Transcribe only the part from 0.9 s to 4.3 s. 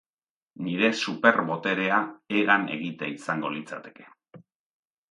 super boterea hegan egitea izango litzateke.